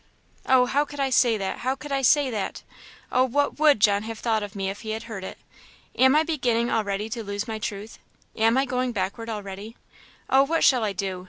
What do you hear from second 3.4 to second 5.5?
would John have thought of me if he had heard it?